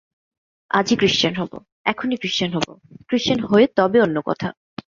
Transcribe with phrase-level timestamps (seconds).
[0.71, 1.51] আজই ক্রিশ্চান হব,
[1.85, 2.67] এখনই ক্রিশ্চান হব,
[3.09, 4.47] ক্রিশ্চান হয়ে তবে অন্য কথা।